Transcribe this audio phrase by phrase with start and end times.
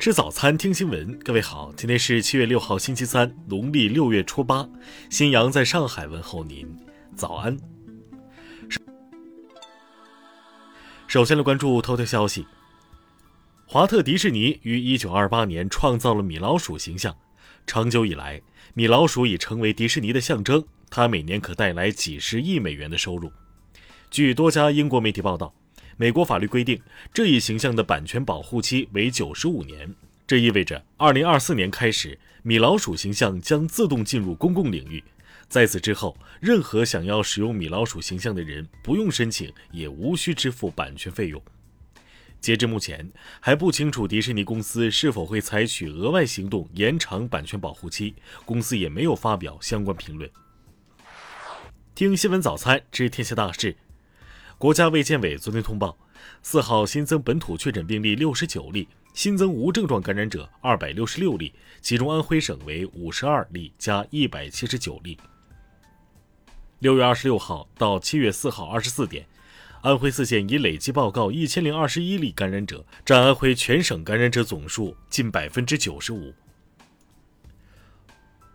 [0.00, 1.18] 吃早餐，听新闻。
[1.18, 4.66] 各位好，今天是七月六号，星期三，农历六月初八。
[5.10, 6.66] 新阳在上海问候您，
[7.14, 7.54] 早安。
[11.06, 12.46] 首先来关注头条消息：
[13.66, 17.14] 华特迪士尼于一九二八年创造了米老鼠形象，
[17.66, 18.40] 长久以来，
[18.72, 23.30] 米老鼠已成为迪士尼的象征，它每年可带来几十亿美元的收入。
[24.10, 25.52] 据多家英国媒体报道。
[26.00, 26.80] 美国法律规定，
[27.12, 29.94] 这一形象的版权保护期为九十五年。
[30.26, 35.04] 这意味着，二零二四年开始，米老鼠形象将自动进入公共领域。
[35.46, 41.42] 在此之后，任何想要使用米老鼠形象的人不用申请，也无需支付版权费用。
[42.40, 43.06] 截至目前，
[43.38, 48.14] 还不清楚迪士尼公司是否会采取额外行动延长版权保护期，
[48.46, 50.30] 公司也没有发表相关评论。
[51.94, 53.76] 听新闻早餐知天下大事。
[54.60, 55.96] 国家卫健委昨天通报，
[56.42, 65.16] 四号新增本土确诊病例六十九例，新增无症状感染者二百六十六例，其中安徽省为五十二例加一百七十九例。
[66.80, 69.26] 六月二十六号到七月四号二十四点，
[69.80, 76.34] 安徽四县已累计报告一千零二十一例感染者，占安徽全省感染者总数近百分之九十五。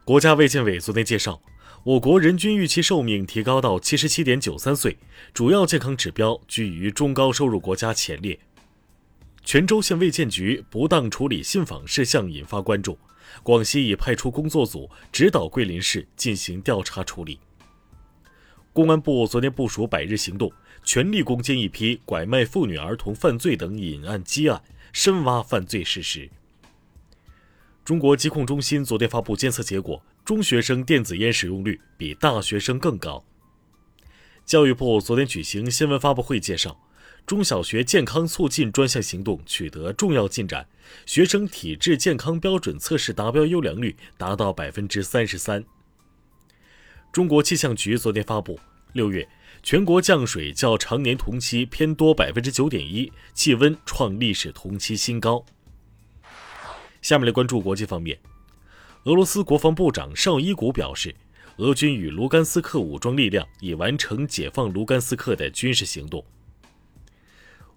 [0.03, 1.41] 国家卫健委昨天介绍。
[1.85, 4.97] 我国人均预期寿命提高到七十七点九三岁，
[5.35, 8.39] 主要健康指标居于中高收入国家前列。
[9.43, 12.97] 泉州县卫健局不当处理信访事项引发关注，
[13.43, 17.39] 广西已派出工作组指导桂林市进行调查处理。
[18.73, 20.51] 公安部昨天部署百日行动，
[20.83, 24.59] 全力攻坚一批拐卖妇女儿童犯罪等隐案积案，
[24.91, 26.31] 深挖犯罪事实。
[27.83, 30.01] 中国疾控中心昨天发布监测结果。
[30.25, 33.23] 中学生电子烟使用率比大学生更高。
[34.43, 36.75] 教育部昨天举行新闻发布会，介绍
[37.27, 40.67] 中小学健康促进专项行动取得重要进展，
[41.05, 45.63] 学生体质健康标准测试达标优良率达到百分之三十三。
[47.13, 48.59] 中国气象局昨天发布，
[48.93, 49.27] 六月
[49.61, 55.45] 全国降水较常年同期偏多百分之九点一，气温创历史同期新高。
[57.03, 58.17] 下面来关注国际方面。
[59.05, 61.13] 俄罗斯国防部长绍伊古表示，
[61.57, 66.25] 俄军与卢甘斯克武装力量已完成解放卢甘斯克的军事行动。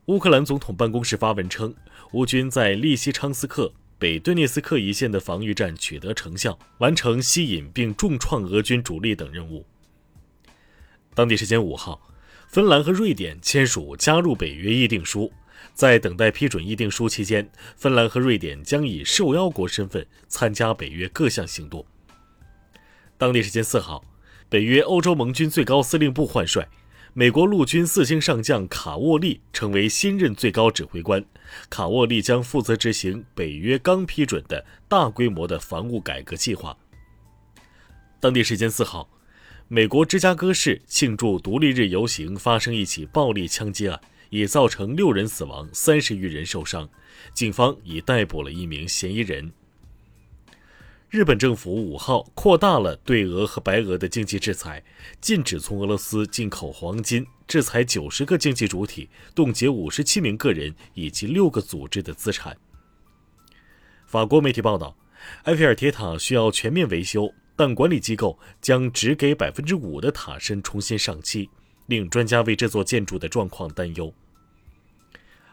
[0.07, 1.75] 乌克兰总统办公室发文称，
[2.13, 9.67] 乌军在利西昌斯克、北顿涅斯克一线的防御战取得成效，完成吸引并重创俄军主力等任务。
[11.15, 12.01] 当地时间五号，
[12.47, 15.31] 芬兰和瑞典签署加入北约议定书。
[15.75, 21.85] 在等待批准议定书期间，芬兰和瑞典将以受邀国身份参加北约各项行动。
[23.17, 24.05] 当地时间四号，
[24.49, 26.69] 北约欧洲盟军最高司令部换帅，
[27.15, 31.25] 美国陆军四星上将卡沃利成为新任最高指挥官。
[31.69, 36.77] 卡沃利将负责执行北约刚批准的大规模的防务改革计划。
[38.21, 39.09] 当地时间四号，
[39.69, 44.01] 美国芝加哥市庆祝独立日游行发生一起暴力枪击案。
[44.31, 46.89] 已造成六人死亡，三十余人受伤。
[47.35, 49.53] 警方已逮捕了一名嫌疑人。
[51.11, 54.85] 日本政府五号扩大了对俄和白俄的经济制裁，
[55.23, 62.55] 禁止从俄罗斯进口黄金，制裁九十个经济主体，冻结五十七名个人以及六个组织的资产。
[64.07, 64.95] 法国媒体报道，
[65.45, 71.49] 埃菲尔铁塔需要全面维修，但管理机构将只给百分之五的塔身重新上漆。
[71.89, 74.13] 令专家为这座建筑的状况担忧。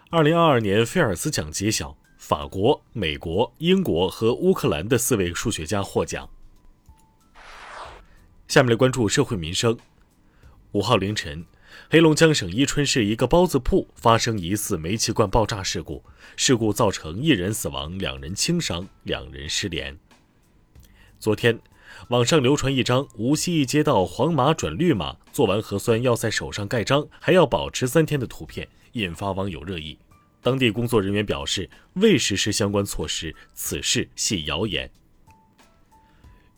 [0.09, 6.29] 二零二二年菲尔兹奖揭晓，法国、美国、英国和乌克兰的四位数学家获奖。
[8.49, 9.77] 下面来关注社会民生。
[10.73, 11.45] 五号凌晨，
[11.89, 16.03] 黑龙江省伊春市一个包子铺发生疑似煤气罐爆炸事故，
[16.35, 19.97] 事故造成一人死亡，两人轻伤，两人失联。
[21.17, 21.57] 昨天。
[22.09, 29.97] 网上流传一张无锡一街道黄码转绿码，做完核酸要在手上盖章，还要保持三天的图片，引发网友热议。
[30.41, 34.89] 当地工作人员表示未实施相关措施，此事系谣言。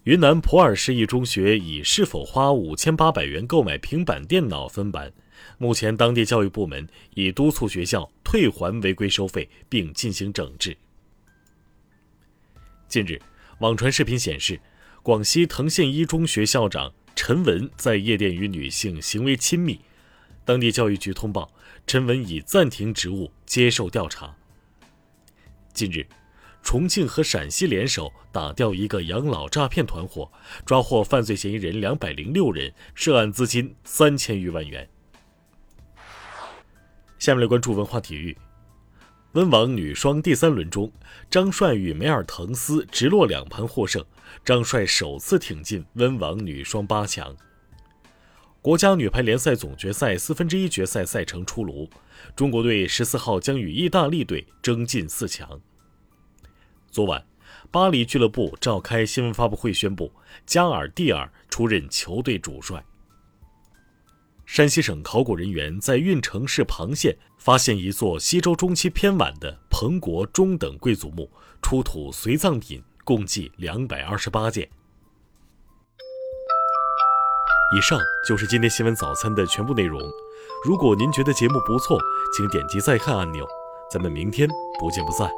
[0.03, 5.13] 云南普洱市一中学以是否花五千八百元购买平板电脑分班，
[5.57, 10.75] 目前当地教育部门已督促学校退还违规收费，并进行整治。
[12.89, 13.21] 近日，
[13.59, 14.59] 网传视频显示。
[15.07, 19.80] 广西藤县一中学校长陈文在夜店与女性行为亲密，
[20.44, 21.50] 当地教育局通报，
[21.86, 24.36] 陈文已暂停职务接受调查。
[25.71, 26.06] 近日，
[26.62, 30.30] 重庆和陕西联手打掉一个养老诈骗团伙，
[30.65, 34.89] 抓获犯罪嫌疑人两百零六人，涉案资金三千余万元。
[37.18, 38.38] 下面来关注文化体育。
[39.33, 40.91] 温网女双第三轮中，
[41.29, 44.03] 张帅与梅尔滕斯直落两盘获胜，
[44.44, 47.35] 张帅首次挺进温网女双八强。
[48.62, 51.89] 国家女排联赛总决赛四分之一决赛赛程出炉，
[52.35, 55.59] 中国队十四号将与意大利队争进四强。
[56.89, 57.23] 昨晚，
[57.69, 60.12] 巴黎俱乐部召开新闻发布会，宣布
[60.45, 62.83] 加尔蒂尔出任球队主帅。
[64.47, 71.29] 山西省考古人员在运城市庞县发现一座西周中期偏晚的彭国中等贵族墓，
[71.61, 74.67] 出土随葬品共计两百二十八件。
[77.75, 80.01] 以上就是今天新闻早餐的全部内容。
[80.65, 81.99] 如果您觉得节目不错，
[82.35, 83.45] 请点击再看按钮。
[83.91, 84.47] 咱们明天
[84.79, 85.29] 不见不散。